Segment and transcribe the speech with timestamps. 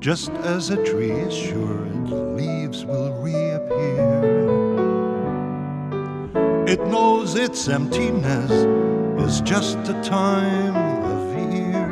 [0.00, 4.22] Just as a tree is sure its leaves will reappear,
[6.66, 8.50] it knows its emptiness
[9.22, 10.74] is just a time
[11.04, 11.86] of year.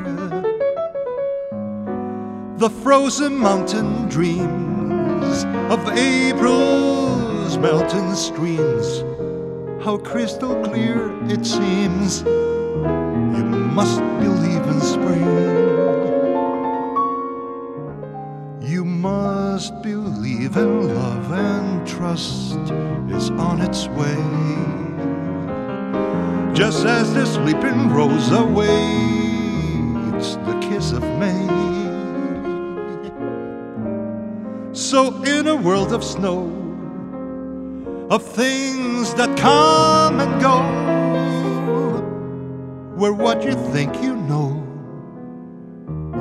[2.57, 9.05] The frozen mountain dreams of April's melting streams,
[9.85, 12.23] how crystal clear it seems.
[12.23, 15.28] You must believe in spring.
[35.93, 36.47] Of snow,
[38.11, 40.61] of things that come and go,
[42.97, 44.65] where what you think you know,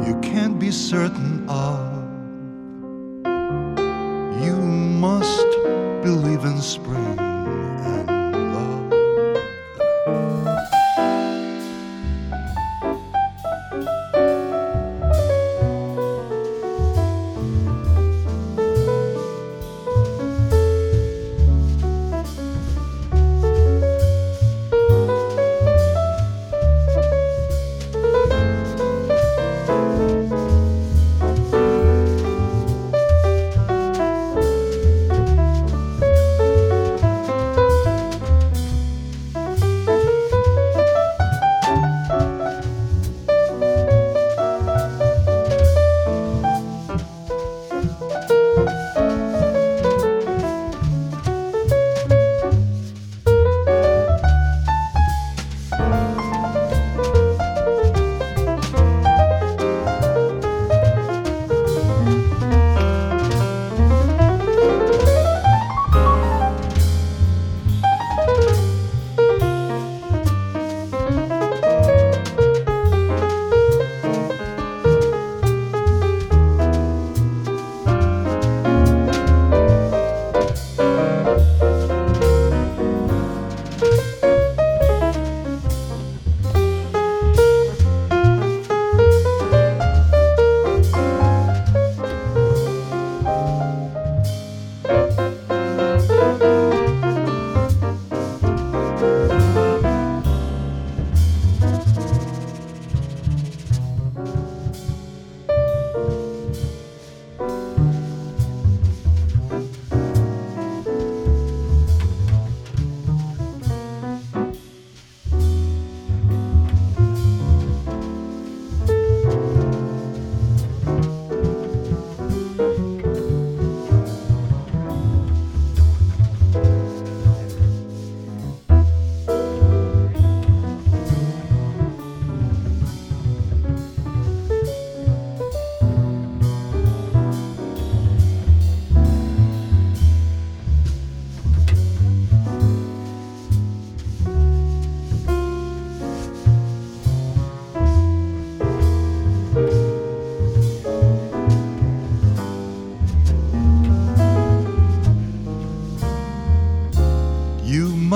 [0.06, 1.87] you can't be certain of.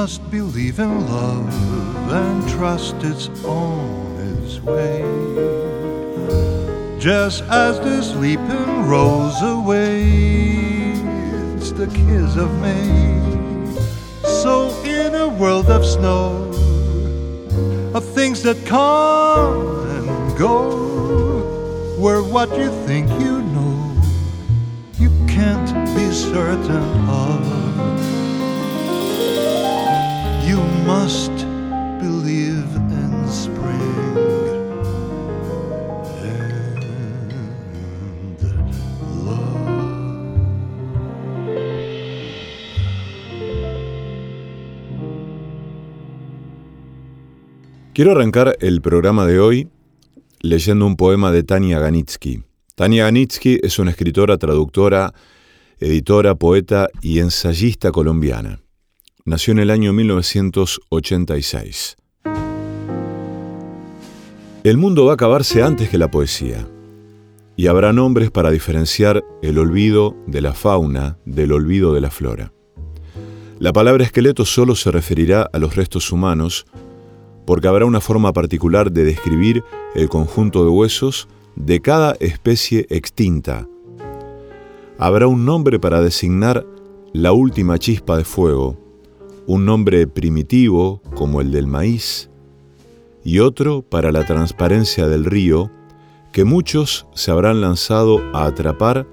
[0.01, 1.53] Must believe in love
[2.12, 5.03] and trust it's on its way.
[6.98, 9.71] Just as the sleeping rose awaits
[11.74, 12.89] the kiss of May.
[14.42, 16.50] So, in a world of snow,
[17.94, 20.57] of things that come and go,
[22.00, 24.01] where what you think you know,
[24.97, 27.42] you can't be certain of.
[30.92, 31.32] Must
[32.02, 34.18] believe in spring
[36.22, 36.76] and
[39.26, 39.72] love.
[47.94, 49.70] Quiero arrancar el programa de hoy
[50.42, 52.44] leyendo un poema de Tania Ganitsky.
[52.76, 55.14] Tania Ganitsky es una escritora, traductora
[55.82, 58.61] editora, poeta y ensayista colombiana.
[59.23, 61.95] Nació en el año 1986.
[64.63, 66.68] El mundo va a acabarse antes que la poesía,
[67.56, 72.51] y habrá nombres para diferenciar el olvido de la fauna del olvido de la flora.
[73.59, 76.65] La palabra esqueleto solo se referirá a los restos humanos,
[77.45, 79.63] porque habrá una forma particular de describir
[79.94, 83.68] el conjunto de huesos de cada especie extinta.
[84.97, 86.65] Habrá un nombre para designar
[87.13, 88.81] la última chispa de fuego,
[89.51, 92.30] un nombre primitivo como el del maíz,
[93.21, 95.69] y otro para la transparencia del río,
[96.31, 99.06] que muchos se habrán lanzado a atrapar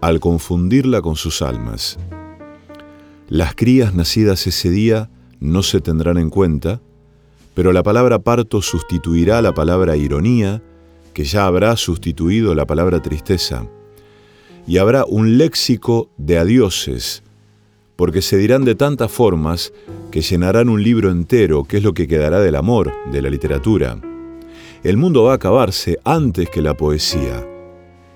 [0.00, 1.98] al confundirla con sus almas.
[3.28, 6.80] Las crías nacidas ese día no se tendrán en cuenta,
[7.52, 10.62] pero la palabra parto sustituirá la palabra ironía,
[11.12, 13.66] que ya habrá sustituido la palabra tristeza,
[14.64, 17.24] y habrá un léxico de adioses,
[18.02, 19.72] porque se dirán de tantas formas
[20.10, 23.96] que llenarán un libro entero, que es lo que quedará del amor, de la literatura.
[24.82, 27.46] El mundo va a acabarse antes que la poesía,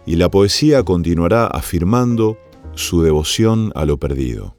[0.04, 2.36] y la poesía continuará afirmando
[2.74, 4.56] su devoción a lo perdido.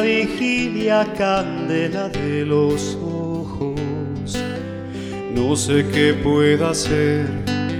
[0.00, 3.80] Vigilia, candela de los ojos.
[5.34, 7.26] No sé qué pueda hacer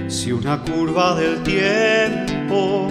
[0.07, 2.87] si una curva del tiempo,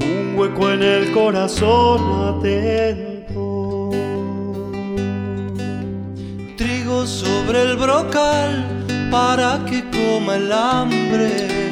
[0.00, 3.90] un hueco en el corazón atento.
[6.56, 11.66] Trigo sobre el brocal para que coma el hambre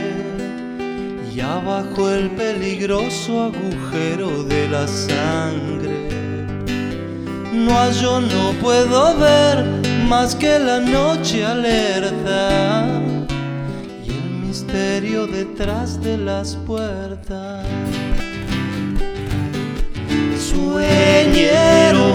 [1.35, 6.14] y abajo el peligroso agujero de la sangre.
[7.55, 9.65] No yo no puedo ver
[10.09, 13.01] más que la noche alerta
[14.05, 17.65] y el misterio detrás de las puertas.
[20.37, 22.15] Sueñero,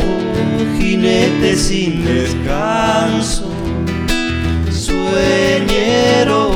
[0.77, 3.49] jinete sin descanso,
[4.69, 6.49] sueñero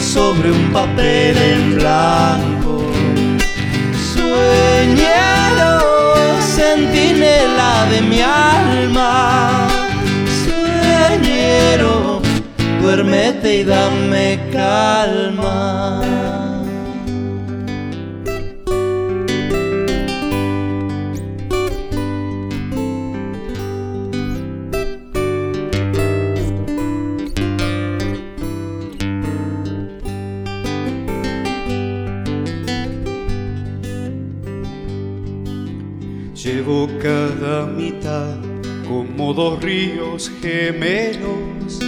[0.00, 2.84] sobre un papel en blanco.
[4.14, 5.77] Sueñero,
[6.68, 9.68] centinela de mi alma.
[10.42, 12.20] Sueñero,
[12.80, 16.47] duérmete y dame calma.
[37.00, 38.36] Cada mitad
[38.86, 41.80] como dos ríos gemelos.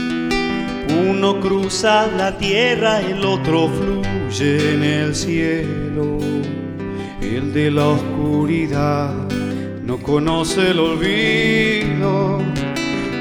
[0.88, 6.18] Uno cruza la tierra, el otro fluye en el cielo.
[7.20, 9.12] El de la oscuridad
[9.84, 12.38] no conoce el olvido,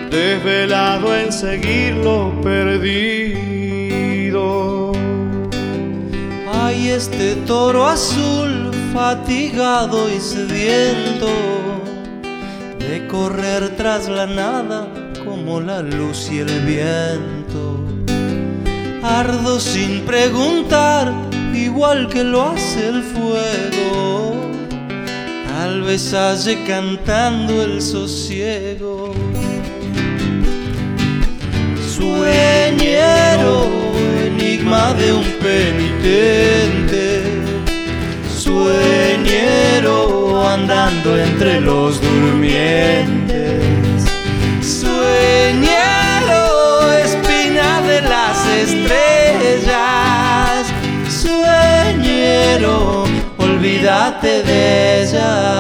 [0.09, 3.19] desvelado en seguir lo perdido.
[6.53, 8.48] Hay este toro azul
[8.93, 11.27] fatigado y sediento
[12.79, 14.87] de correr tras la nada
[15.23, 17.85] como la luz y el viento.
[19.03, 21.13] Ardo sin preguntar,
[21.53, 24.35] igual que lo hace el fuego.
[25.47, 29.13] Tal vez halle cantando el sosiego.
[31.95, 33.67] Sueñero,
[34.25, 37.18] enigma de un penitente
[38.49, 39.97] sueñero
[40.47, 43.61] andando entre los durmientes.
[44.79, 46.41] Sueñero,
[47.05, 49.79] espina de las estrellas.
[51.21, 53.05] Sueñero,
[53.37, 55.59] olvídate de ella.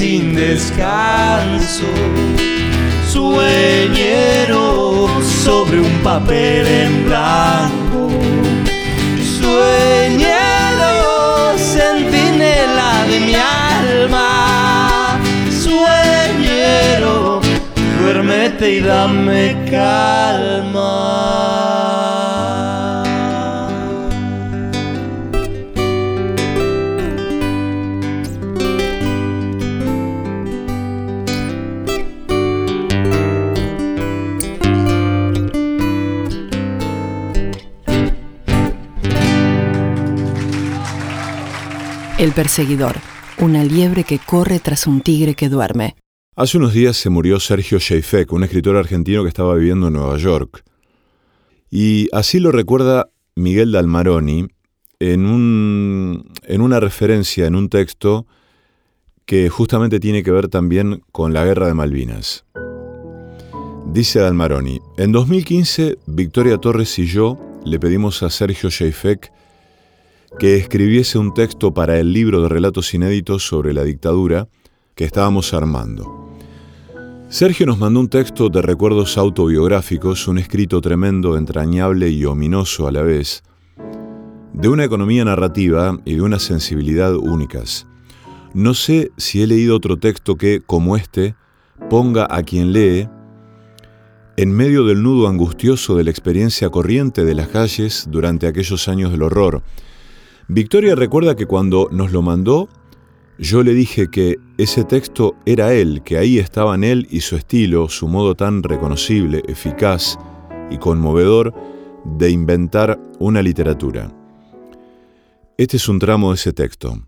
[0.00, 1.84] Sin descanso.
[3.12, 5.08] Sueñero
[5.44, 8.59] sobre un papel en blanco.
[9.50, 10.94] Sueñero,
[11.58, 15.18] centinela de mi alma.
[15.64, 17.40] Sueñero,
[18.00, 20.90] duérmete y dame calma.
[42.20, 42.96] El perseguidor,
[43.38, 45.96] una liebre que corre tras un tigre que duerme.
[46.36, 50.18] Hace unos días se murió Sergio Sheifek, un escritor argentino que estaba viviendo en Nueva
[50.18, 50.62] York.
[51.70, 54.48] Y así lo recuerda Miguel Dalmaroni
[54.98, 58.26] en, un, en una referencia, en un texto
[59.24, 62.44] que justamente tiene que ver también con la guerra de Malvinas.
[63.94, 69.32] Dice Dalmaroni, en 2015 Victoria Torres y yo le pedimos a Sergio Sheifek
[70.38, 74.48] que escribiese un texto para el libro de relatos inéditos sobre la dictadura
[74.94, 76.30] que estábamos armando.
[77.28, 82.92] Sergio nos mandó un texto de recuerdos autobiográficos, un escrito tremendo, entrañable y ominoso a
[82.92, 83.42] la vez,
[84.52, 87.86] de una economía narrativa y de una sensibilidad únicas.
[88.52, 91.36] No sé si he leído otro texto que, como este,
[91.88, 93.08] ponga a quien lee
[94.36, 99.12] en medio del nudo angustioso de la experiencia corriente de las calles durante aquellos años
[99.12, 99.62] del horror,
[100.52, 102.68] Victoria recuerda que cuando nos lo mandó,
[103.38, 107.88] yo le dije que ese texto era él, que ahí estaban él y su estilo,
[107.88, 110.18] su modo tan reconocible, eficaz
[110.68, 111.54] y conmovedor
[112.04, 114.12] de inventar una literatura.
[115.56, 116.98] Este es un tramo de ese texto.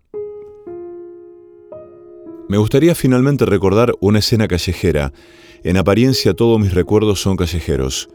[2.47, 5.11] Me gustaría finalmente recordar una escena callejera.
[5.65, 8.07] En apariencia todos mis recuerdos son callejeros.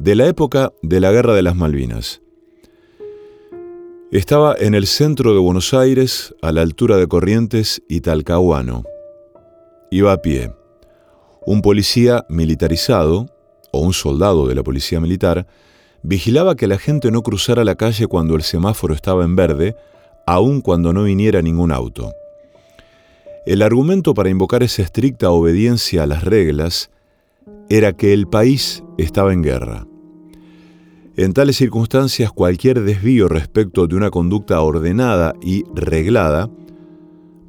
[0.00, 2.25] De la época de la Guerra de las Malvinas.
[4.12, 8.84] Estaba en el centro de Buenos Aires, a la altura de Corrientes y Talcahuano.
[9.90, 10.52] Iba a pie.
[11.44, 13.26] Un policía militarizado,
[13.72, 15.48] o un soldado de la policía militar,
[16.04, 19.74] vigilaba que la gente no cruzara la calle cuando el semáforo estaba en verde,
[20.24, 22.12] aun cuando no viniera ningún auto.
[23.44, 26.90] El argumento para invocar esa estricta obediencia a las reglas
[27.68, 29.84] era que el país estaba en guerra.
[31.18, 36.50] En tales circunstancias, cualquier desvío respecto de una conducta ordenada y reglada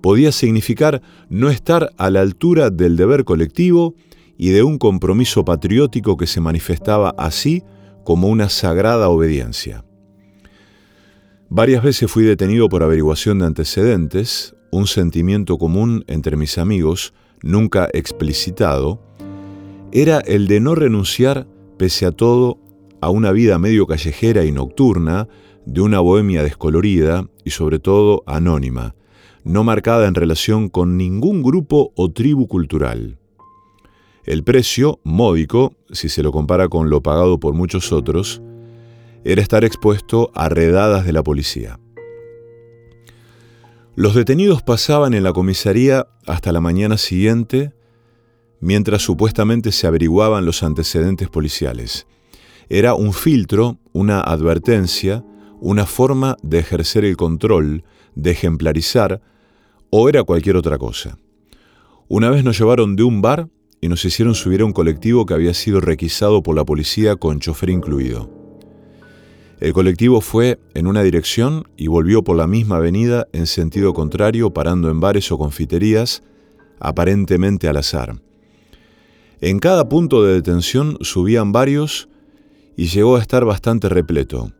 [0.02, 3.94] podía significar no estar a la altura del deber colectivo
[4.38, 7.62] y de un compromiso patriótico que se manifestaba así
[8.06, 9.84] como una sagrada obediencia.
[11.50, 17.90] Varias veces fui detenido por averiguación de antecedentes, un sentimiento común entre mis amigos, nunca
[17.92, 19.02] explicitado,
[19.92, 21.48] era el de no renunciar,
[21.78, 22.60] pese a todo,
[23.01, 25.27] a una vida medio callejera y nocturna,
[25.66, 28.96] de una bohemia descolorida y sobre todo anónima,
[29.44, 33.18] no marcada en relación con ningún grupo o tribu cultural.
[34.24, 38.42] El precio, módico, si se lo compara con lo pagado por muchos otros,
[39.24, 41.80] era estar expuesto a redadas de la policía.
[43.96, 47.74] Los detenidos pasaban en la comisaría hasta la mañana siguiente,
[48.60, 52.06] mientras supuestamente se averiguaban los antecedentes policiales.
[52.70, 55.24] Era un filtro, una advertencia,
[55.62, 57.84] una forma de ejercer el control,
[58.16, 59.22] de ejemplarizar,
[59.90, 61.18] o era cualquier otra cosa.
[62.10, 65.34] Una vez nos llevaron de un bar y nos hicieron subir a un colectivo que
[65.34, 68.30] había sido requisado por la policía con chofer incluido.
[69.60, 74.52] El colectivo fue en una dirección y volvió por la misma avenida en sentido contrario,
[74.52, 76.22] parando en bares o confiterías,
[76.80, 78.22] aparentemente al azar.
[79.42, 82.08] En cada punto de detención subían varios
[82.78, 84.54] y llegó a estar bastante repleto.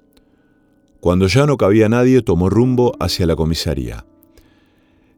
[1.00, 4.06] Cuando ya no cabía nadie, tomó rumbo hacia la comisaría.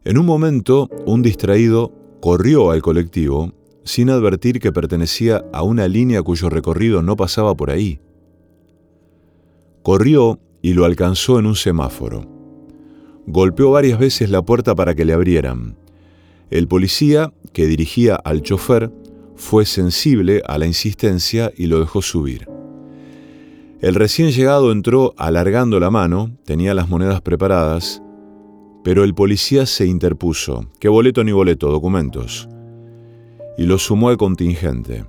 [0.04, 3.54] En un momento, un distraído corrió al colectivo
[3.84, 8.00] sin advertir que pertenecía a una línea cuyo recorrido no pasaba por ahí.
[9.82, 12.28] Corrió y lo alcanzó en un semáforo.
[13.26, 15.76] Golpeó varias veces la puerta para que le abrieran.
[16.50, 18.90] El policía, que dirigía al chofer,
[19.36, 22.49] fue sensible a la insistencia y lo dejó subir.
[23.80, 28.02] El recién llegado entró alargando la mano, tenía las monedas preparadas,
[28.84, 30.66] pero el policía se interpuso.
[30.78, 31.70] ¿Qué boleto ni boleto?
[31.70, 32.46] Documentos.
[33.56, 35.06] Y lo sumó al contingente.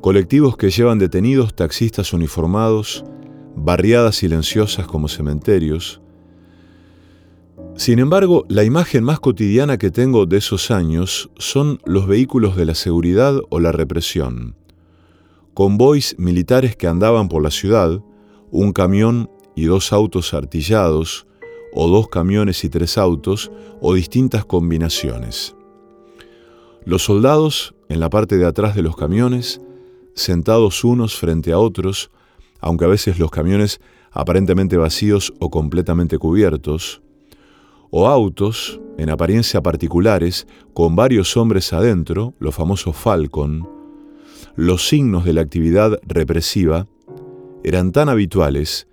[0.00, 3.04] Colectivos que llevan detenidos, taxistas uniformados,
[3.56, 6.00] barriadas silenciosas como cementerios.
[7.74, 12.66] Sin embargo, la imagen más cotidiana que tengo de esos años son los vehículos de
[12.66, 14.54] la seguridad o la represión.
[15.54, 18.02] Convoys militares que andaban por la ciudad,
[18.50, 21.28] un camión y dos autos artillados,
[21.72, 25.54] o dos camiones y tres autos, o distintas combinaciones.
[26.84, 29.60] Los soldados, en la parte de atrás de los camiones,
[30.14, 32.10] sentados unos frente a otros,
[32.60, 33.80] aunque a veces los camiones
[34.10, 37.00] aparentemente vacíos o completamente cubiertos,
[37.90, 43.73] o autos, en apariencia particulares, con varios hombres adentro, los famosos Falcon,
[44.56, 46.86] los signos de la actividad represiva
[47.62, 48.86] eran tan habituales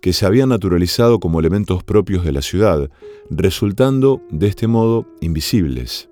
[0.00, 2.90] que se habían naturalizado como elementos propios de la ciudad,
[3.28, 6.08] resultando de este modo invisibles.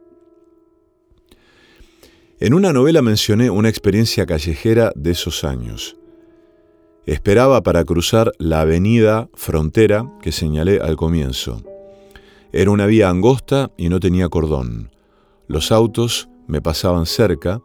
[2.41, 5.97] En una novela mencioné una experiencia callejera de esos años.
[7.07, 11.63] Esperaba para cruzar la avenida frontera que señalé al comienzo.
[12.53, 14.91] Era una vía angosta y no tenía cordón.
[15.49, 17.61] Los autos me pasaban cerca.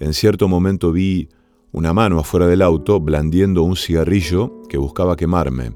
[0.00, 1.28] En cierto momento vi
[1.72, 5.72] una mano afuera del auto blandiendo un cigarrillo que buscaba quemarme.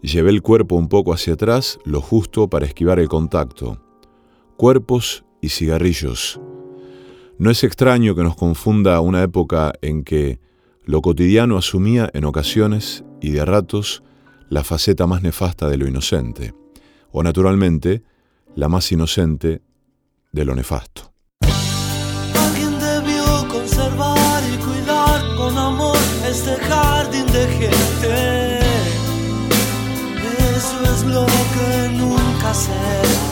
[0.00, 3.82] Llevé el cuerpo un poco hacia atrás, lo justo para esquivar el contacto.
[4.56, 6.40] Cuerpos y cigarrillos.
[7.38, 10.38] No es extraño que nos confunda una época en que
[10.84, 14.04] lo cotidiano asumía en ocasiones y de ratos
[14.48, 16.54] la faceta más nefasta de lo inocente
[17.10, 18.02] o naturalmente
[18.54, 19.62] la más inocente
[20.30, 21.11] de lo nefasto.
[27.40, 28.58] Gente.
[30.56, 33.24] Eso es lo que nunca será.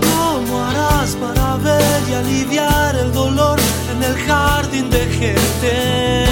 [0.00, 3.58] ¿Cómo harás para ver y aliviar el dolor
[3.92, 6.26] en el jardín de gente?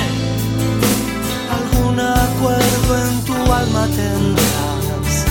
[2.44, 5.24] acuerdo en tu alma tendrás.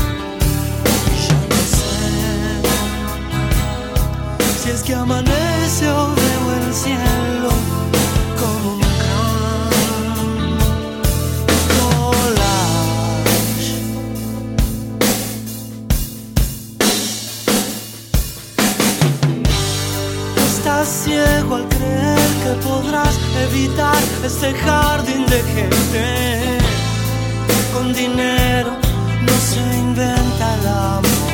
[1.28, 1.94] Ya no sé
[4.64, 7.13] si es que amanece o veo el cielo
[21.14, 23.16] ciego al creer que podrás
[23.48, 26.58] evitar este jardín de gente
[27.74, 28.72] con dinero
[29.28, 31.34] no se inventa el amor.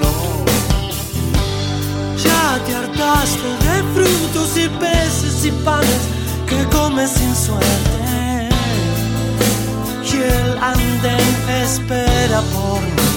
[0.00, 0.12] No.
[2.24, 6.02] Ya te hartaste de frutos y peces y panes
[6.48, 8.48] que comes sin suerte.
[10.12, 13.08] Y el andén espera por mí.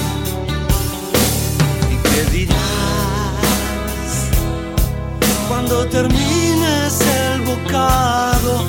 [1.93, 2.92] ¿Y qué dirás
[5.65, 8.65] cuando termines el bocado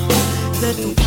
[0.61, 1.04] de tu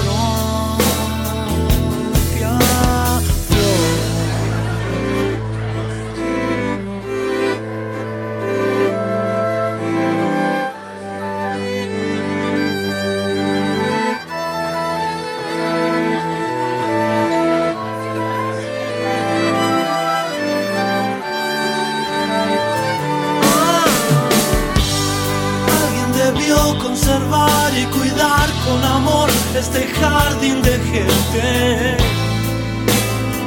[27.01, 31.97] y cuidar con amor este jardín de gente.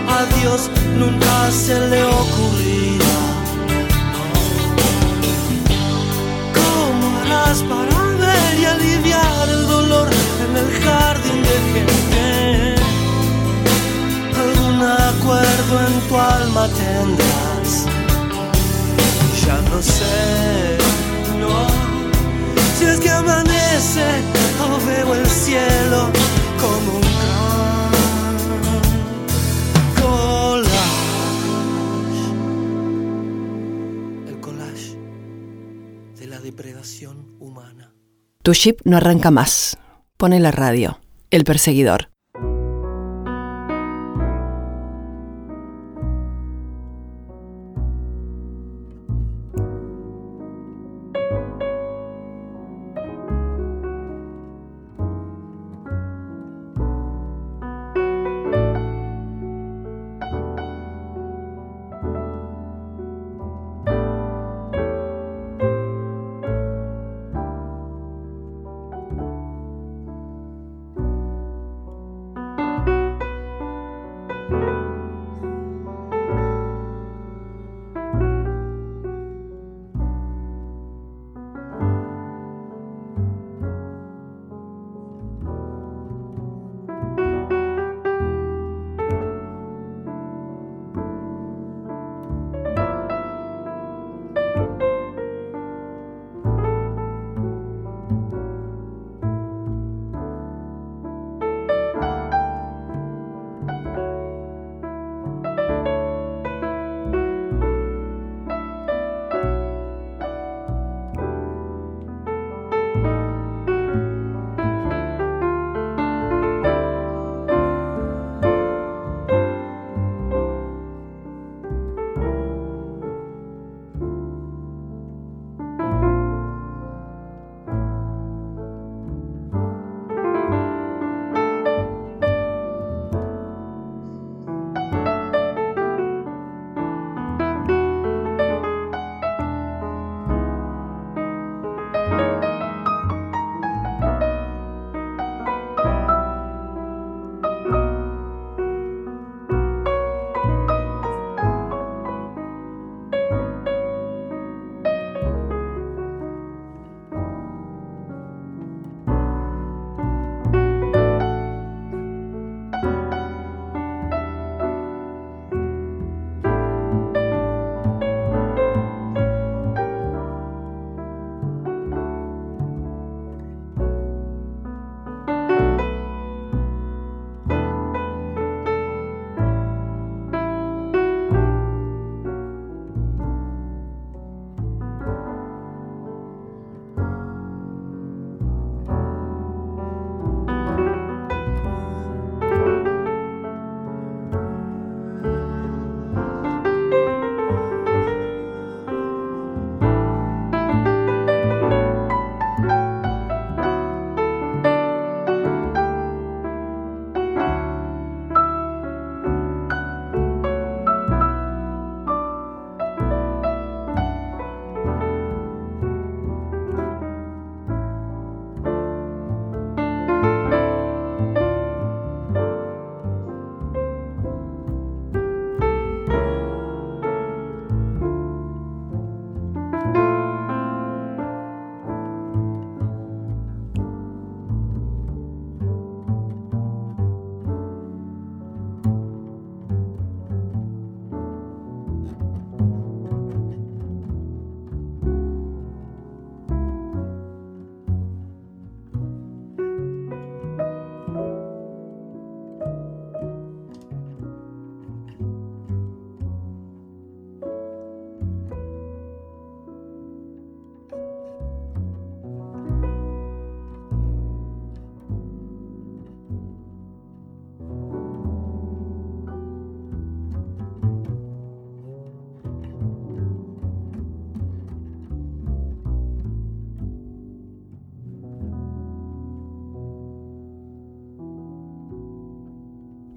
[0.07, 3.17] A Dios nunca se le ocurrirá.
[6.59, 10.09] ¿Cómo harás para ver y aliviar el dolor
[10.45, 12.75] en el jardín de gente?
[14.45, 17.85] Algún acuerdo en tu alma tendrás.
[19.45, 20.77] Ya no sé,
[21.39, 21.80] no
[22.81, 24.03] si es que amanece
[25.13, 26.09] el cielo
[26.59, 27.11] como un.
[34.27, 34.39] El
[36.19, 37.93] de la depredación humana.
[38.41, 39.77] Tu ship no arranca más.
[40.17, 40.99] Pone la radio.
[41.29, 42.10] El perseguidor.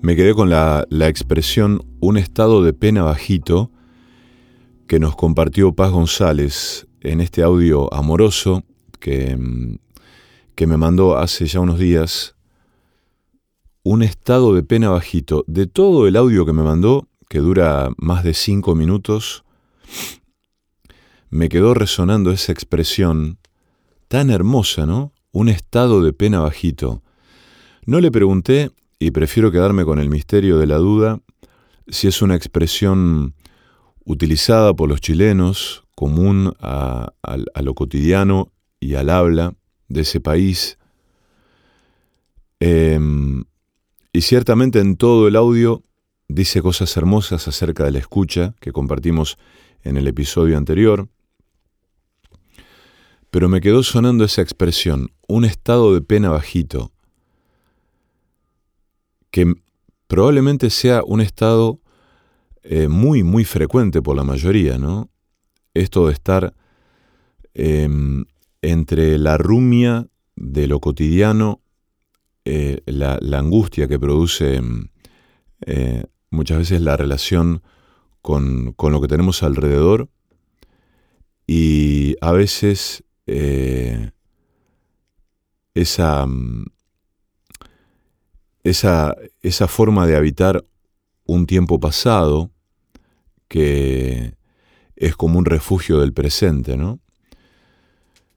[0.05, 3.71] Me quedé con la, expresión un estado de pena bajito
[4.87, 8.65] que nos compartió Paz González en este audio amoroso
[9.01, 9.79] que, mm,
[10.55, 12.37] que me mandó hace ya unos días.
[13.83, 15.43] Un estado de pena bajito.
[15.47, 19.43] De todo el audio que me mandó, que dura más de cinco minutos,
[21.31, 23.39] me quedó resonando esa expresión
[24.09, 25.15] tan hermosa, ¿no?
[25.33, 27.03] Un estado de pena bajito.
[27.87, 31.21] No le pregunté y prefiero quedarme con el misterio de la duda
[31.89, 33.35] si es una expresión
[34.05, 37.13] utilizada por los chilenos, común a,
[37.63, 39.55] lo cotidiano y al habla
[39.89, 40.79] de ese país.
[42.61, 43.45] Em,
[44.13, 45.83] y ciertamente en todo el audio
[46.29, 49.39] dice cosas hermosas acerca de la escucha que compartimos
[49.83, 51.09] en el episodio anterior.
[53.31, 56.94] Pero me quedó sonando esa expresión, un estado de pena bajito,
[59.35, 59.53] que
[60.07, 61.81] probablemente sea un estado
[62.63, 65.11] eh, muy, muy frecuente por la mayoría, ¿no?
[65.75, 66.55] Esto de estar
[67.53, 68.27] em,
[68.63, 71.63] entre la rumia de lo cotidiano,
[72.45, 74.87] eh, la, angustia que produce em,
[75.67, 77.61] eh, muchas veces la relación
[78.23, 80.11] con, con, lo que tenemos alrededor
[81.45, 83.03] y a veces
[85.75, 86.67] esa, mm,
[88.65, 90.65] esa, esa forma de habitar
[91.27, 92.51] un tiempo pasado
[93.47, 94.35] que
[94.97, 97.01] es como un refugio del presente, ¿no?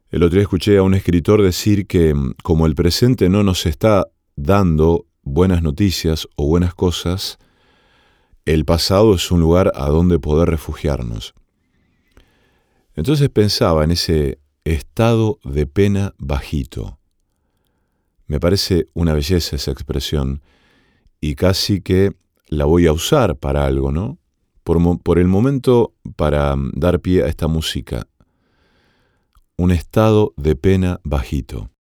[0.09, 3.65] El otro día escuché a un escritor decir que mm, como el presente no nos
[3.65, 7.37] está dando buenas noticias o buenas cosas,
[8.45, 11.33] el pasado es un lugar a donde poder refugiarnos.
[12.95, 16.96] Entonces pensaba en ese estado de pena bajito.
[18.27, 20.41] Me parece una belleza esa expresión
[21.19, 22.11] y casi que
[22.47, 24.17] la voy a usar para algo, ¿no?
[24.63, 28.07] Por, el momento, para mm, dar pie a esta música.
[29.55, 31.71] Un estado de pena bajito.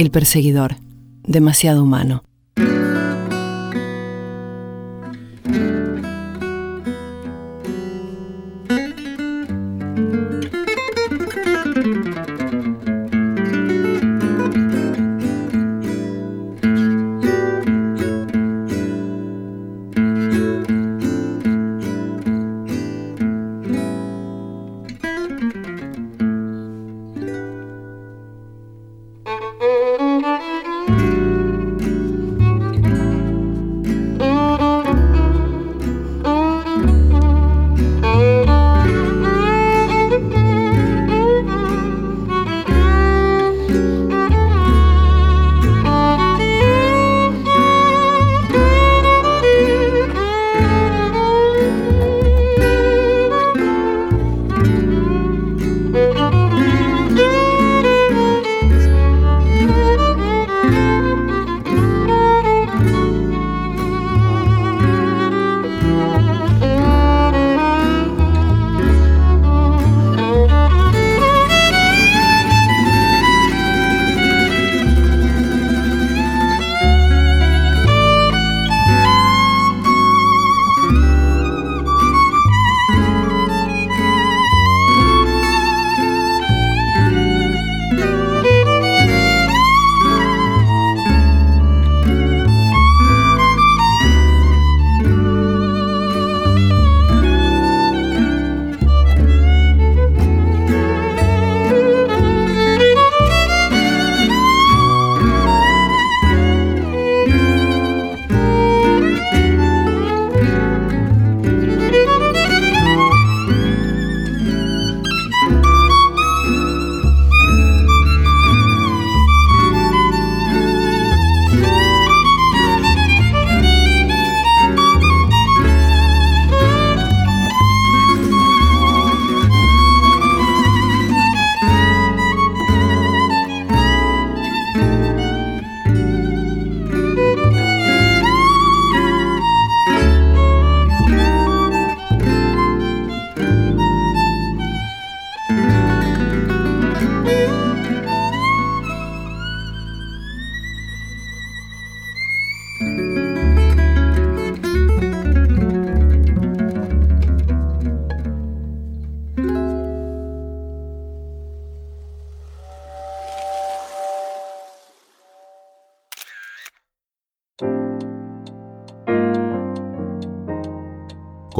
[0.00, 0.76] El perseguidor,
[1.24, 2.24] demasiado humano.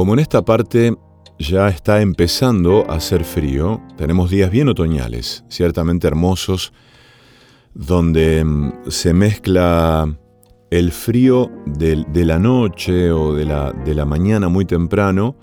[0.01, 0.95] Como en esta parte
[1.37, 6.73] ya está empezando a hacer frío, tenemos días bien otoñales, ciertamente hermosos,
[7.75, 10.11] donde mm, se mezcla
[10.71, 15.35] el frío de, la noche o de la, de la mañana muy temprano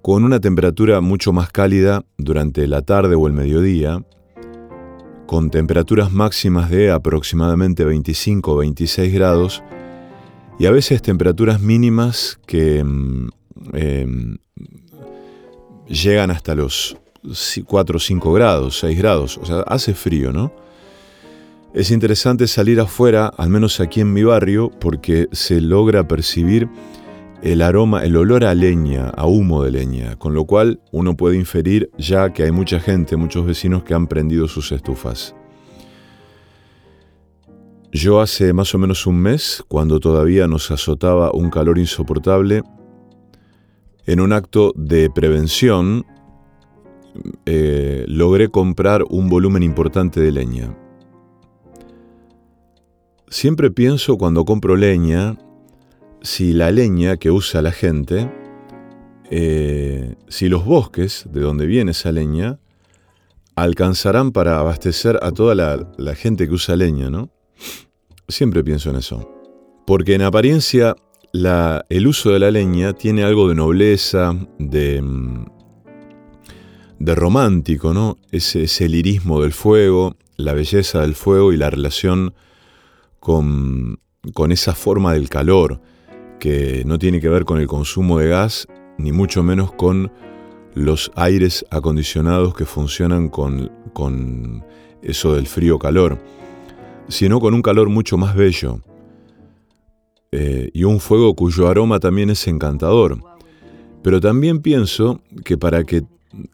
[0.00, 4.02] con una temperatura mucho más cálida durante la tarde o el mediodía,
[5.26, 9.62] con temperaturas máximas de aproximadamente 25 o 26 grados
[10.58, 12.82] y a veces temperaturas mínimas que
[13.72, 14.38] Em,
[15.86, 16.96] llegan hasta los
[17.66, 20.52] 4 o 5 grados, 6 grados, o sea, hace frío, ¿no?
[21.72, 26.68] Es interesante salir afuera, al menos aquí en mi barrio, porque se logra percibir
[27.42, 31.36] el aroma, el olor a leña, a humo de leña, con lo cual uno puede
[31.36, 35.34] inferir ya que hay mucha gente, muchos vecinos que han prendido sus estufas.
[37.92, 42.62] Yo hace más o menos un mes, cuando todavía nos azotaba un calor insoportable,
[44.10, 46.04] en un acto de prevención,
[47.46, 50.76] eh, logré comprar un volumen importante de leña.
[53.28, 55.38] Siempre pienso cuando compro leña,
[56.22, 58.28] si la leña que usa la gente,
[59.30, 62.58] eh, si los bosques de donde viene esa leña,
[63.54, 67.30] alcanzarán para abastecer a toda la, la gente que usa leña, ¿no?
[68.26, 69.30] Siempre pienso en eso.
[69.86, 70.96] Porque en apariencia
[71.32, 75.44] el uso de la leña tiene algo de nobleza, de, mm,
[76.98, 78.18] de romántico, ¿no?
[78.30, 82.34] Ese, ese lirismo del fuego, la belleza del fuego y la relación
[83.20, 84.00] con,
[84.34, 85.80] con esa forma del calor,
[86.38, 88.66] que no tiene que ver con el consumo de gas,
[88.98, 90.10] ni mucho menos con
[90.74, 94.64] los aires acondicionados que funcionan con, con
[95.02, 96.18] eso del frío-calor,
[97.08, 98.80] sino con un calor mucho más bello,
[100.32, 103.18] eh, y un fuego cuyo aroma también es encantador.
[104.02, 106.04] Pero también pienso que para que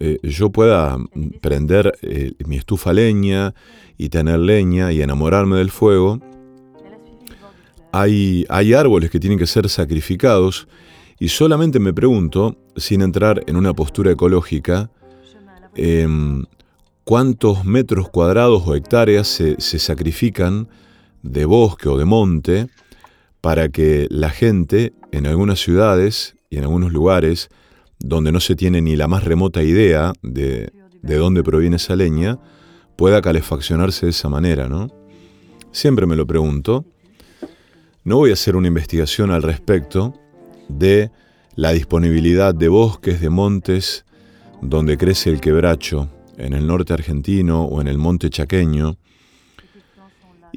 [0.01, 0.97] eh, yo pueda
[1.43, 3.55] prender eh, mi estufa leña
[3.99, 6.21] y tener leña y enamorarme del fuego,
[7.93, 10.67] hay, hay árboles que tienen que ser sacrificados
[11.19, 14.91] y solamente me pregunto, sin entrar en una postura ecológica,
[15.75, 16.45] em,
[17.05, 20.69] cuántos metros cuadrados o hectáreas se, se, sacrifican
[21.23, 22.69] de bosque o de monte
[23.47, 27.49] para que la gente en algunas ciudades y en algunos lugares
[28.01, 32.41] donde no se tiene ni la más remota idea de, de dónde proviene esa leña,
[32.97, 34.91] pueda calefaccionarse de esa manera, ¿no?
[35.71, 36.87] Siempre me lo pregunto.
[38.03, 40.13] No voy a hacer una investigación al respecto
[40.69, 41.13] de
[41.55, 44.07] la disponibilidad de bosques, de montes,
[44.61, 48.97] donde crece el quebracho, en el norte argentino o en el monte chaqueño.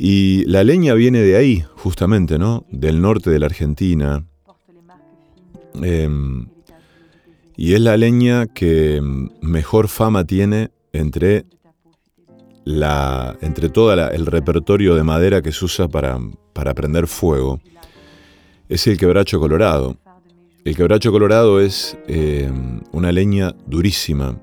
[0.01, 2.65] Y la leña viene de ahí, justamente, ¿no?
[2.71, 4.25] Del norte de la Argentina.
[5.83, 6.47] Em,
[7.57, 9.01] y es la leña que
[9.41, 11.43] mejor fama tiene entre,
[12.63, 16.17] la, entre todo el repertorio de madera que se usa para,
[16.53, 17.59] para prender fuego.
[18.69, 19.97] Es el quebracho colorado.
[20.63, 22.49] El quebracho colorado es eh,
[22.93, 24.39] una leña durísima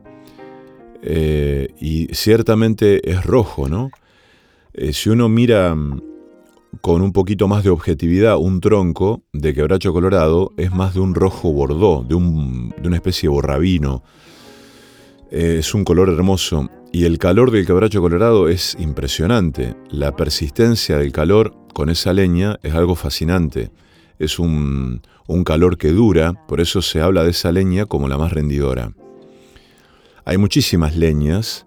[1.00, 3.90] eh, y ciertamente es rojo, ¿no?
[4.79, 5.74] Eh, si uno mira
[6.83, 11.14] con un poquito más de objetividad, un tronco de quebracho colorado es más de un
[11.14, 14.03] rojo bordó, de, una especie de borrabino.
[15.31, 19.74] Eh, es un color hermoso y el calor del quebracho colorado es impresionante.
[19.89, 23.70] La persistencia del calor con esa leña es algo fascinante.
[24.18, 28.18] Es un, un calor que dura, por eso se habla de esa leña como la
[28.18, 28.93] más rendidora.
[30.27, 31.66] Hay muchísimas leñas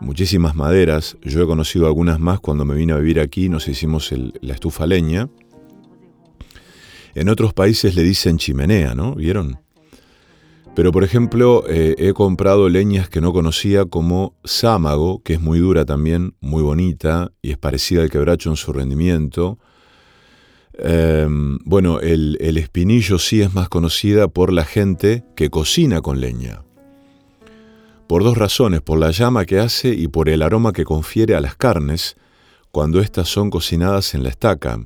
[0.00, 1.16] muchísimas maderas.
[1.22, 4.86] Yo he conocido algunas más cuando me vine a vivir aquí, nos hicimos la estufa
[4.86, 5.28] leña.
[7.14, 9.14] En otros países le dicen chimenea, ¿no?
[9.14, 9.60] ¿Vieron?
[10.74, 15.58] Pero por ejemplo, eh, he comprado leñas que no conocía como sámago, que es muy
[15.58, 19.58] dura también, muy bonita y es parecida al quebracho en su rendimiento.
[20.78, 26.62] Em, bueno, el espinillo sí es más conocida por la gente que cocina con leña
[28.10, 31.40] por dos razones, por la llama que hace y por el aroma que confiere a
[31.40, 32.16] las carnes
[32.72, 34.80] cuando éstas son cocinadas en la estaca.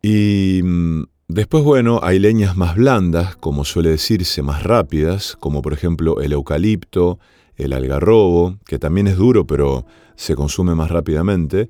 [0.00, 5.72] Y mm, después, bueno, hay leñas más blandas, como suele decirse, más rápidas, como por
[5.72, 7.18] ejemplo el eucalipto,
[7.56, 11.68] el algarrobo, que también es duro pero se consume más rápidamente.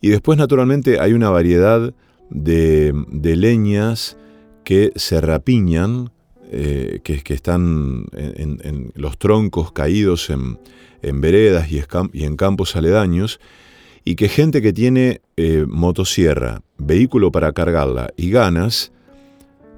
[0.00, 1.92] Y después, naturalmente, hay una variedad
[2.30, 4.16] de, de leñas
[4.62, 6.12] que se rapiñan
[6.50, 10.58] eh, que, están en, los troncos caídos en,
[11.20, 11.82] veredas y,
[12.24, 13.40] en campos aledaños,
[14.04, 18.92] y que gente que tiene eh, motosierra, vehículo para cargarla y ganas,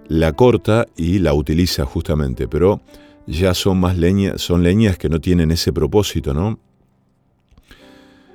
[0.09, 2.81] la corta y la utiliza justamente, pero
[3.27, 6.59] ya son más leñas, son leñas que no tienen ese propósito, ¿no?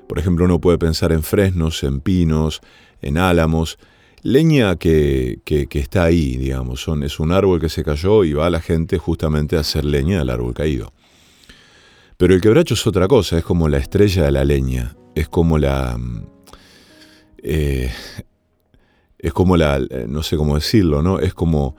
[0.08, 2.62] Por ejemplo, uno puede pensar en fresnos, en pinos,
[3.02, 3.80] en álamos,
[4.24, 6.88] leña que, está ahí, digamos.
[7.04, 10.30] Es un árbol que se cayó y va la gente justamente a hacer leña del
[10.30, 10.94] árbol caído.
[12.18, 15.58] Pero el quebracho es otra cosa, es como la estrella de la leña, es como
[15.58, 15.98] la...
[15.98, 16.26] Mm,
[17.44, 17.92] eh,
[19.20, 19.78] es como la...
[19.78, 21.20] Eh, no sé cómo decirlo, ¿no?
[21.20, 21.76] Es como...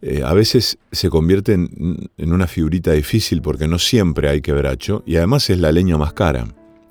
[0.00, 5.16] Eh, a veces se convierte en, una figurita difícil porque no siempre hay quebracho y
[5.16, 6.46] además es la leña más cara.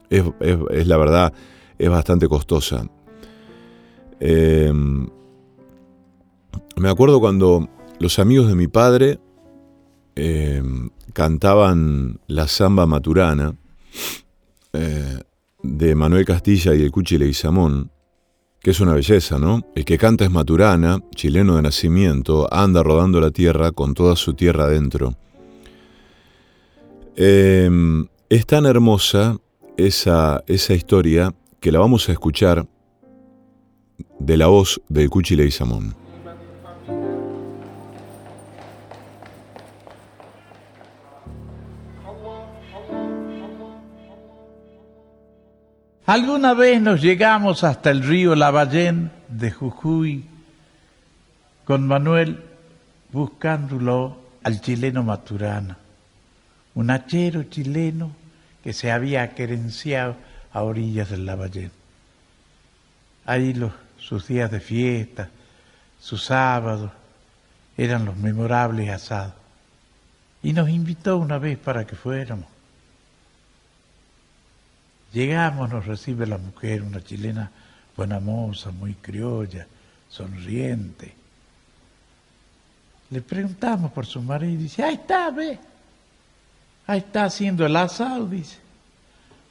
[0.10, 1.34] es la verdad,
[1.80, 2.86] es bastante costosa.
[4.20, 5.08] Em,
[6.76, 9.20] me acuerdo cuando los amigos de mi padre
[10.16, 13.56] em, cantaban la samba maturana
[14.74, 15.20] eh,
[15.64, 17.92] de Manuel Castilla y el Cuchi Leguizamón,
[18.60, 19.66] que es una belleza, ¿no?
[19.76, 24.34] El que canta es Maturana, chileno de nacimiento, anda rodando la tierra con toda su
[24.34, 25.16] tierra adentro.
[27.16, 29.38] Em, es tan hermosa
[29.78, 32.68] esa, esa historia que la vamos a escuchar
[34.20, 35.96] de la voz del Cuchi Leguizamón.
[46.06, 50.24] Alguna vez nos llegamos hasta el río Lavallén de Jujuy
[51.66, 52.46] con Manuel
[53.12, 55.78] buscándolo al chileno Maturana,
[56.76, 58.12] un hachero chileno
[58.64, 60.16] que se había querenciado
[60.54, 61.72] a orillas del Lavallén.
[63.26, 65.30] Ahí los sus días de fiesta,
[66.00, 66.92] sus sábados,
[67.78, 69.34] eran los memorables asados.
[70.44, 72.48] Y nos invitó una vez para que fuéramos.
[75.14, 77.52] Llegamos, nos recibe la mujer, una chilena
[77.96, 79.66] buena moza, muy criolla,
[80.10, 81.14] sonriente.
[83.10, 85.58] Le preguntamos por su marido y dice, ahí está, ve.
[86.86, 88.58] Ahí está haciendo el asado, dice.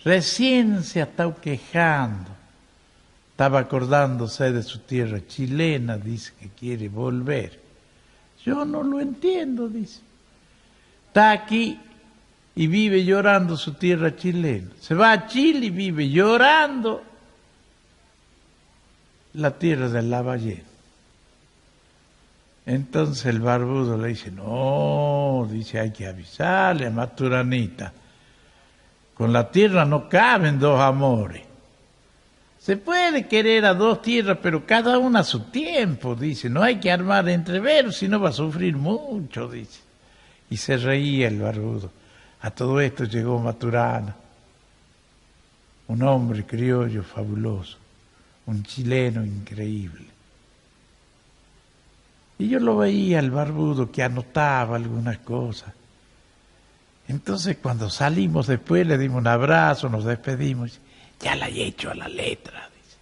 [0.04, 2.35] Recién se ha estado quejando.
[3.36, 7.60] Estaba acordándose de su tierra chilena, dice que quiere volver.
[8.42, 10.00] Yo no lo entiendo, dice.
[11.08, 11.78] Está aquí
[12.54, 14.70] y vive llorando su tierra chilena.
[14.80, 17.04] Se va a Chile y vive llorando
[19.34, 20.64] la tierra del Lavallén.
[22.64, 27.92] Entonces el barbudo le dice, no, dice, hay que avisarle a Maturanita.
[29.12, 31.45] Con la tierra no caben dos amores.
[32.66, 36.50] Se puede querer a dos tierras, pero cada una a su tiempo, dice.
[36.50, 39.78] No hay que armar entreveros, si no va a sufrir mucho, dice.
[40.50, 41.92] Y se reía el barbudo.
[42.40, 44.16] A todo esto llegó Maturana,
[45.86, 47.78] un hombre criollo fabuloso,
[48.46, 50.06] un chileno increíble.
[52.36, 55.72] Y yo lo veía el barbudo que anotaba algunas cosas.
[57.06, 60.80] Entonces cuando salimos después le dimos un abrazo, nos despedimos.
[61.20, 62.96] Ya la he hecho a la letra, dice.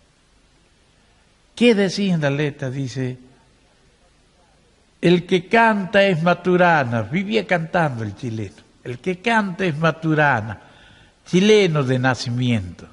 [1.54, 2.70] ¿Qué decía en la letra?
[2.70, 3.18] Dice,
[5.00, 10.58] el que canta es Maturana, vivía cantando el chileno, el que canta es Maturana,
[11.26, 12.86] chileno de nacimiento,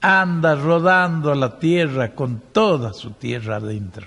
[0.00, 4.06] anda rodando la tierra con toda su tierra adentro.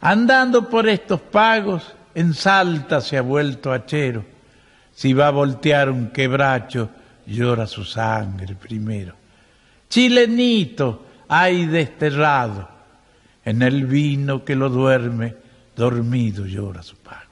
[0.00, 4.24] Andando por estos pagos, en Salta se ha vuelto hachero,
[4.94, 6.90] si va a voltear un quebracho,
[7.26, 9.14] llora su sangre primero.
[9.88, 12.68] Chilenito hay desterrado,
[13.44, 15.34] en el vino que lo duerme,
[15.76, 17.26] dormido llora su pago.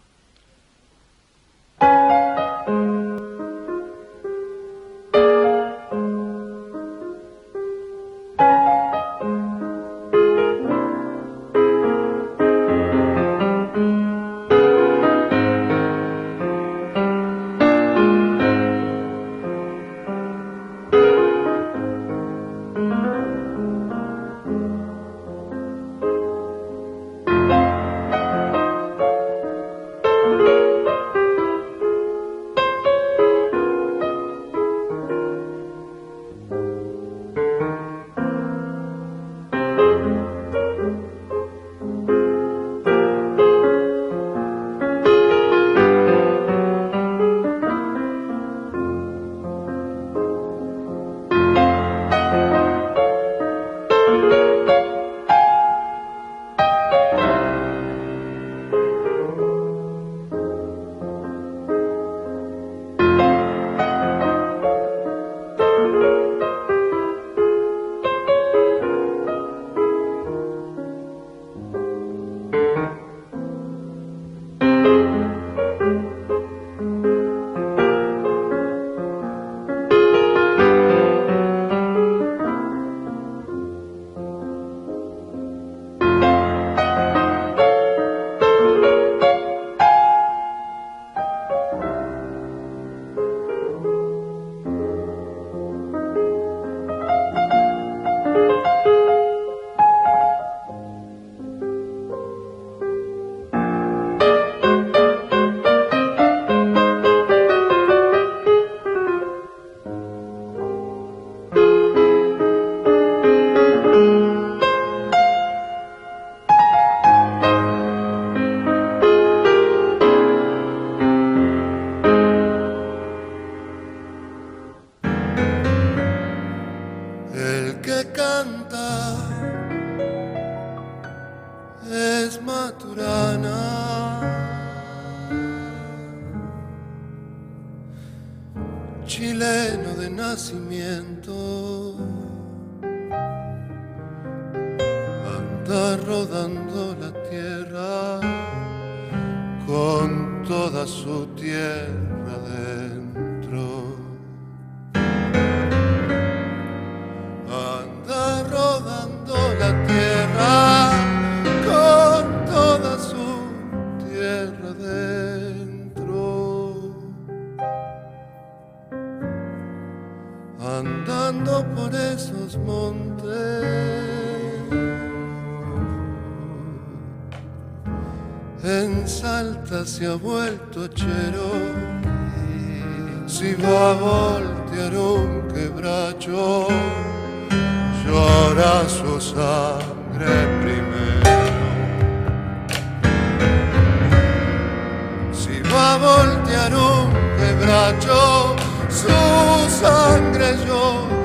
[197.85, 198.57] Quebracho,
[198.89, 201.24] su sangre llora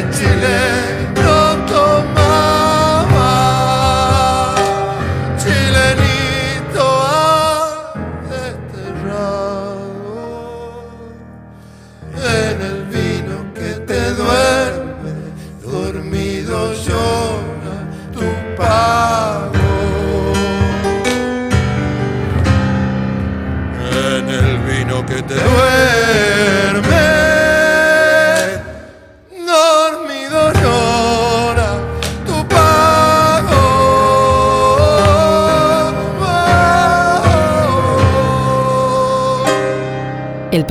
[0.00, 0.97] que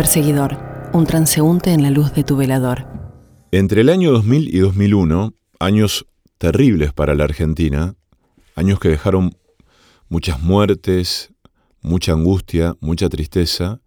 [0.07, 0.57] perseguidor,
[0.93, 2.87] un transeúnte en la luz de tu velador.
[3.51, 7.93] Entre el año 2000 y 2001, años terribles para la Argentina,
[8.55, 9.35] años que dejaron
[10.07, 11.33] muchas muertes,
[11.81, 13.81] mucha angustia, mucha tristeza,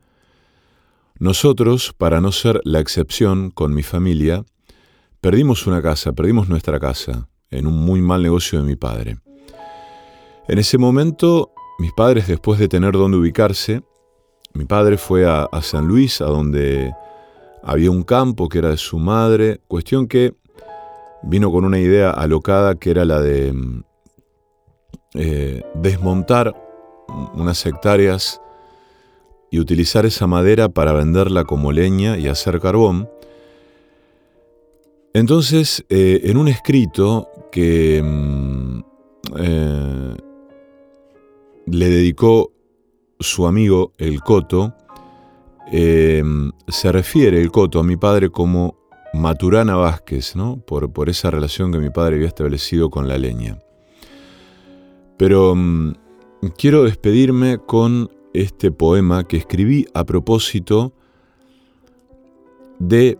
[1.18, 4.44] nosotros, para no ser la excepción con mi familia,
[5.22, 9.16] perdimos una casa, perdimos nuestra casa, en un muy mal negocio de mi padre.
[10.48, 13.80] En ese momento, mis padres, después de tener dónde ubicarse,
[14.52, 16.92] mi padre fue a, San Luis, a donde
[17.62, 20.34] había un campo que era de su madre, cuestión que
[21.22, 23.82] vino con una idea alocada que era la de mm,
[25.14, 26.54] eh, desmontar
[27.34, 28.40] unas hectáreas
[29.50, 33.08] y utilizar esa madera para venderla como leña y hacer carbón.
[35.12, 38.80] Entonces, eh, en un escrito que mm,
[39.38, 40.16] eh,
[41.66, 42.52] le dedicó
[43.20, 44.74] su amigo el Coto,
[45.70, 46.22] eh,
[46.66, 48.76] se refiere el Coto a mi padre como
[49.12, 50.60] Maturana Vázquez, ¿no?
[50.60, 53.58] por, por esa relación que mi padre había establecido con la leña.
[55.16, 55.92] Pero mm,
[56.56, 60.94] quiero despedirme con este poema que escribí a propósito
[62.78, 63.18] de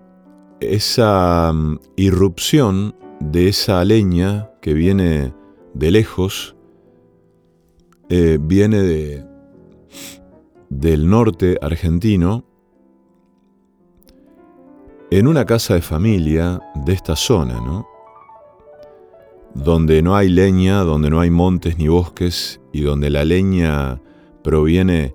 [0.61, 5.35] esa mm, irrupción de esa leña que viene
[5.75, 6.57] de lejos,
[8.09, 9.30] eh, viene de,
[10.71, 12.45] del norte argentino,
[15.11, 17.87] en una casa de familia de esta zona, ¿no?
[19.55, 24.01] Donde no hay leña, donde no hay montes ni bosques y donde la leña
[24.45, 25.15] proviene,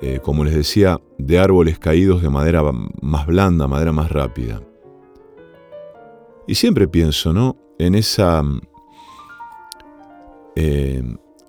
[0.00, 2.62] eh, como les decía, de árboles caídos de madera
[3.00, 4.62] más blanda, madera más rápida.
[6.46, 7.56] Y siempre pienso, ¿no?
[7.78, 8.44] En esa.
[10.54, 11.02] eh,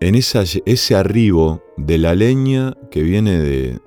[0.07, 3.79] en ese arribo de la leña que viene de,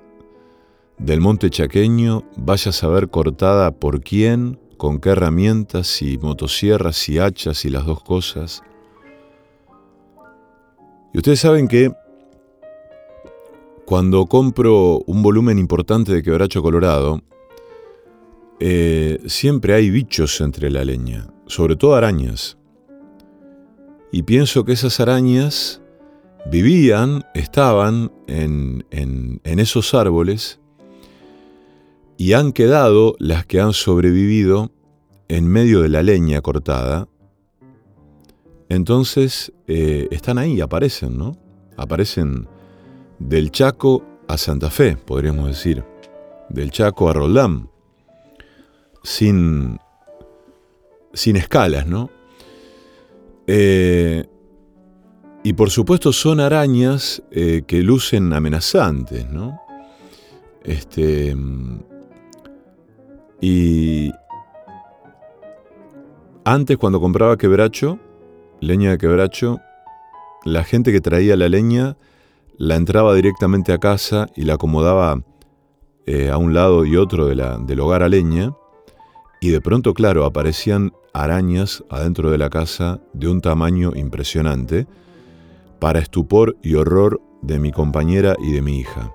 [0.97, 7.19] del monte chaqueño, vaya a saber cortada por quién, con qué herramientas, si motosierras, si
[7.19, 8.63] hachas, y las dos cosas.
[11.13, 11.91] Y ustedes saben que
[13.85, 17.21] cuando compro un volumen importante de quebracho colorado,
[18.59, 22.57] eh, siempre hay bichos entre la leña, sobre todo arañas.
[24.11, 25.83] Y pienso que esas arañas
[26.49, 28.85] vivían, estaban en,
[29.43, 30.59] esos árboles
[32.17, 34.71] y han quedado las que han sobrevivido
[35.27, 37.07] en medio de la leña cortada.
[38.69, 41.37] Entonces eh, están ahí, aparecen, ¿no?
[41.75, 42.47] Aparecen
[43.19, 45.83] del Chaco a Santa Fe, podríamos decir.
[46.49, 47.69] Del Chaco a Roldán.
[49.03, 49.79] Sin,
[51.13, 52.09] sin escalas, ¿no?
[53.47, 54.25] Eh,
[55.47, 59.61] y por supuesto son arañas eh, que lucen amenazantes, ¿no?
[60.61, 61.33] Este.
[63.39, 64.11] Y.
[66.43, 67.97] Antes, cuando compraba quebracho,
[68.59, 69.61] leña de quebracho,
[70.43, 71.95] la gente que traía la leña
[72.57, 75.23] la entraba directamente a casa y la acomodaba
[76.05, 78.53] eh, a un lado y otro de la, del hogar a leña.
[79.39, 84.87] Y de pronto, claro, aparecían arañas adentro de la casa de un tamaño impresionante,
[85.79, 89.13] para estupor y horror de mi compañera y de mi hija.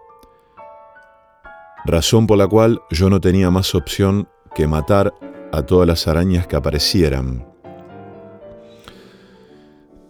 [1.85, 5.13] Razón por la cual yo no tenía más opción que matar
[5.53, 7.47] a todas las arañas que aparecieran.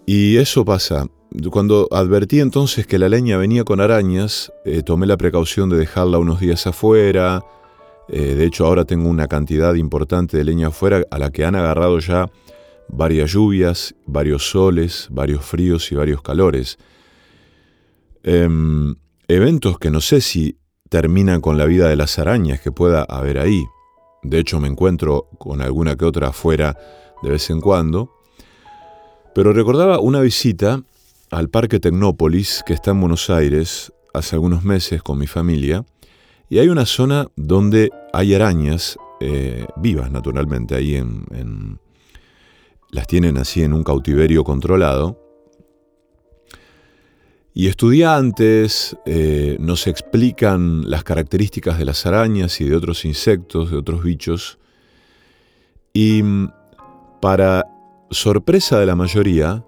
[0.05, 1.07] Y eso pasa.
[1.51, 6.19] Cuando advertí entonces que la leña venía con arañas, eh, tomé la precaución de dejarla
[6.19, 7.43] unos días afuera,
[8.09, 11.55] eh, de hecho, ahora tengo una cantidad importante de leña afuera a la que han
[11.55, 12.31] agarrado ya
[12.93, 16.79] varias lluvias, varios soles, varios fríos y varios calores.
[18.23, 18.95] Em,
[19.27, 23.39] eventos que no sé si terminan con la vida de las arañas que pueda haber
[23.39, 23.65] ahí.
[24.23, 26.77] De hecho, me encuentro con alguna que otra afuera
[27.23, 28.13] de vez en cuando.
[29.35, 30.83] Pero recordaba una visita
[31.31, 35.87] al Parque Tecnópolis, que está en Buenos Aires, hace algunos meses con mi familia,
[36.51, 41.79] y hay una zona donde hay arañas eh, vivas, naturalmente, ahí en,
[42.93, 45.19] Las tienen así en un cautiverio controlado.
[47.55, 53.79] Y estudiantes eh, nos explican las características de las arañas y de otros insectos, de
[53.79, 54.59] otros bichos.
[55.95, 56.51] Y mm,
[57.23, 57.67] para
[58.11, 59.65] sorpresa de la mayoría,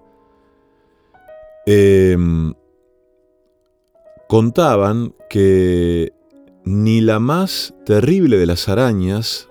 [1.65, 2.53] em,
[4.27, 6.13] contaban que
[6.63, 9.49] ni la más terrible de las arañas,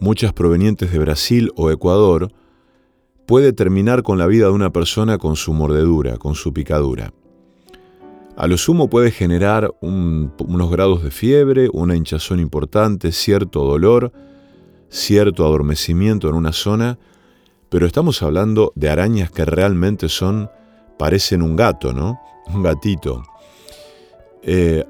[0.00, 2.32] muchas provenientes de Brasil o Ecuador,
[3.26, 7.12] puede terminar con la vida de una persona con su mordedura, con su picadura.
[8.36, 14.12] A lo sumo puede generar unos grados de fiebre, una hinchazón importante, cierto dolor,
[14.88, 16.98] cierto adormecimiento en una zona,
[17.68, 20.50] pero estamos hablando de arañas que realmente son,
[20.98, 22.20] parecen un gato, ¿no?
[22.52, 23.22] Un gatito.
[24.42, 24.84] Eh,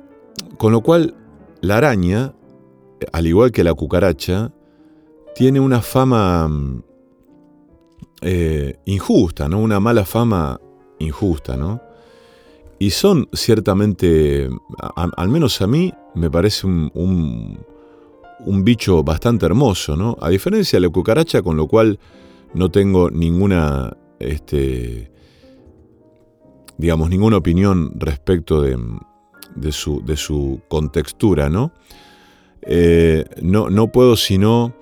[0.56, 1.14] con lo cual,
[1.60, 2.34] la araña,
[3.12, 4.52] al igual que la cucaracha,
[5.34, 6.82] tiene una fama mm,
[8.22, 9.60] eh, injusta, ¿no?
[9.60, 10.60] Una mala fama
[10.98, 11.80] injusta, ¿no?
[12.78, 14.48] Y son ciertamente,
[14.96, 17.64] al menos a mí, me parece un,
[18.44, 20.16] bicho bastante hermoso, ¿no?
[20.20, 21.98] A diferencia de la cucaracha, con lo cual
[22.54, 25.12] no tengo ninguna, este,
[26.76, 28.76] digamos, ninguna opinión respecto de,
[29.54, 31.72] de su, de su contextura, ¿no?
[32.62, 34.74] Eh, no, no, puedo sino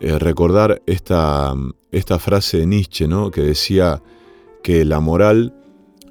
[0.00, 1.54] eh, recordar esta,
[1.90, 3.30] esta, frase de Nietzsche, ¿no?
[3.30, 4.02] Que decía
[4.62, 5.54] que la moral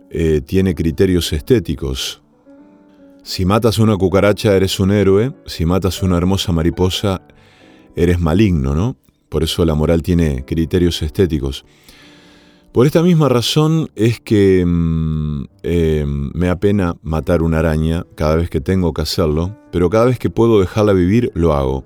[0.09, 2.21] eh, tiene criterios estéticos.
[3.23, 7.21] Si matas una cucaracha eres un héroe, si matas una hermosa mariposa
[7.95, 8.97] eres maligno, ¿no?
[9.29, 11.65] Por eso la moral tiene criterios estéticos.
[12.71, 18.49] Por esta misma razón es que mm, eh, me apena matar una araña cada vez
[18.49, 21.85] que tengo que hacerlo, pero cada vez que puedo dejarla vivir lo hago.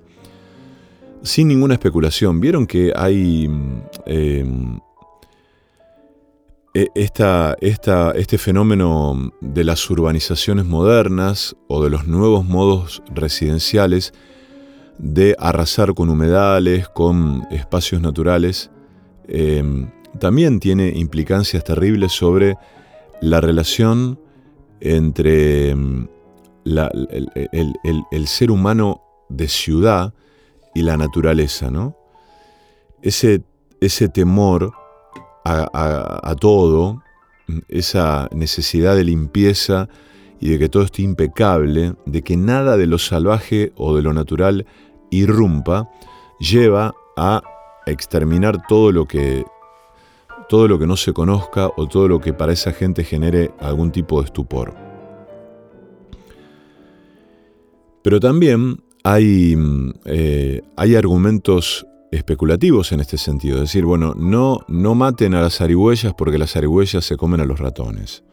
[1.24, 2.40] Sin ninguna especulación.
[2.40, 4.80] Vieron que hay mm, em,
[6.74, 14.14] e, este fenómeno de las urbanizaciones modernas o de los nuevos modos residenciales
[14.98, 18.72] de arrasar con humedales, con espacios naturales.
[19.28, 22.56] Em, también tiene implicancias terribles sobre
[23.22, 24.20] la relación
[24.80, 26.08] entre mm,
[26.64, 30.14] el, ser humano de ciudad
[30.74, 31.96] y la naturaleza, ¿no?
[33.02, 33.44] Ese,
[33.80, 34.74] ese temor
[35.44, 37.04] a, todo,
[37.68, 39.90] esa necesidad de limpieza
[40.40, 44.14] y de que todo esté impecable, de que nada de lo salvaje o de lo
[44.14, 44.66] natural
[45.10, 45.90] irrumpa,
[46.40, 47.42] lleva a
[47.86, 49.46] exterminar todo lo que
[50.48, 53.92] todo lo que no se conozca o todo lo que para esa gente genere algún
[53.92, 54.76] tipo de estupor.
[58.02, 63.56] Pero también hay, mm, eh, hay argumentos especulativos en este sentido.
[63.56, 67.46] Es decir, bueno, no, no maten a las zarigüeyas porque las zarigüeyas se comen a
[67.46, 68.24] los ratones.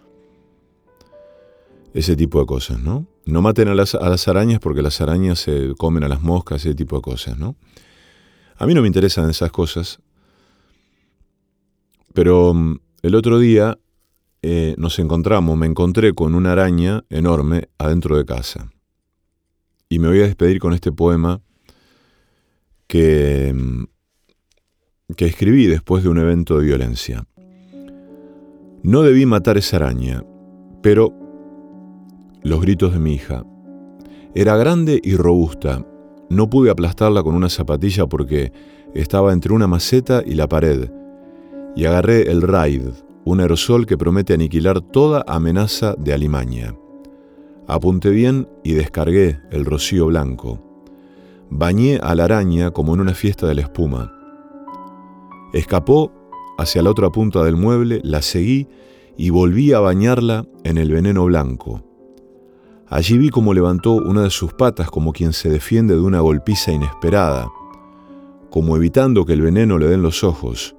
[1.94, 3.06] Ese tipo de cosas, ¿no?
[3.24, 6.64] No maten a las, a las arañas porque las arañas se comen a las moscas,
[6.64, 7.56] ese tipo de cosas, ¿no?
[8.56, 10.00] A mí no me interesan esas cosas,
[12.12, 13.78] pero mm, el otro día
[14.42, 18.72] eh, nos encontramos, me encontré con una araña enorme adentro de casa.
[19.88, 21.40] Y me voy a despedir con este poema
[22.86, 23.54] que,
[25.16, 27.24] que escribí después de un evento de violencia.
[28.82, 30.22] No debí matar esa araña,
[30.82, 31.12] pero
[32.42, 33.44] los gritos de mi hija.
[34.34, 35.84] Era grande y robusta.
[36.30, 38.52] No pude aplastarla con una zapatilla porque
[38.94, 40.90] estaba entre una maceta y la pared.
[41.74, 42.88] Y agarré el Raid,
[43.24, 46.74] un aerosol que promete aniquilar toda amenaza de alimaña.
[47.68, 50.58] Apunté bien y descargué el rocío blanco.
[51.50, 54.10] Bañé a la araña como en una fiesta de la espuma.
[55.52, 56.10] Escapó
[56.56, 58.68] hacia la otra punta del mueble, la seguí
[59.18, 61.84] y volví a bañarla en el veneno blanco.
[62.86, 66.72] Allí vi cómo levantó una de sus patas como quien se defiende de una golpiza
[66.72, 67.50] inesperada,
[68.48, 70.74] como evitando que el veneno le den los ojos.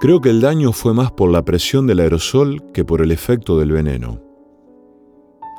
[0.00, 3.58] Creo que el daño fue más por la presión del aerosol que por el efecto
[3.58, 4.31] del veneno.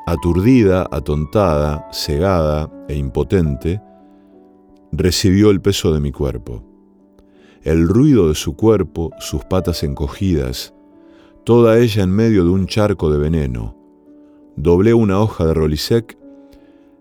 [0.06, 3.80] Aturdida, atontada, cegada e impotente,
[4.92, 6.62] recibió el peso de mi cuerpo.
[7.62, 10.74] El ruido de su cuerpo, sus patas encogidas,
[11.44, 13.76] toda ella en medio de un charco de veneno,
[14.56, 16.16] Doblé una hoja de rolisec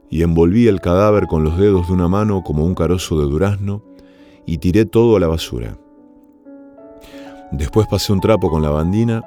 [0.09, 3.83] y envolví el cadáver con los dedos de una mano como un carozo de durazno
[4.47, 5.77] y tiré todo a la basura.
[7.51, 9.23] Después pasé un trapo con la bandina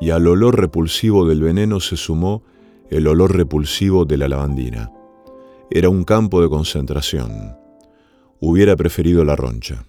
[0.00, 2.42] y al olor repulsivo del veneno se sumó
[2.90, 4.92] el olor repulsivo de la lavandina.
[5.70, 7.56] Era un campo de concentración.
[8.40, 9.84] Hubiera preferido la roncha.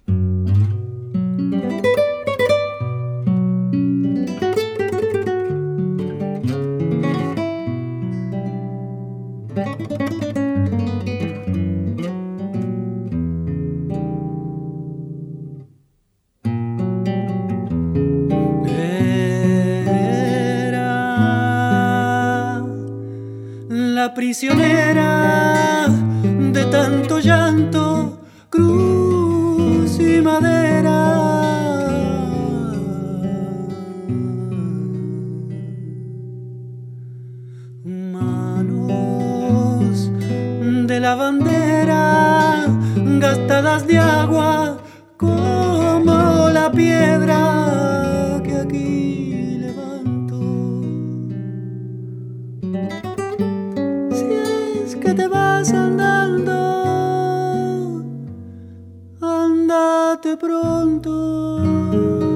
[60.17, 62.26] Andate pronto.